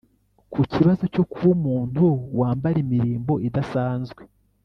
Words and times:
Ku 0.53 0.59
kibazo 0.73 1.03
cyo 1.13 1.23
kuba 1.31 1.49
umuntu 1.57 2.03
wambara 2.39 2.77
imirimbo 2.85 3.33
idasanzwe 3.47 4.21